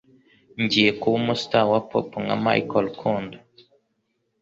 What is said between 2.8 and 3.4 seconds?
Rukundo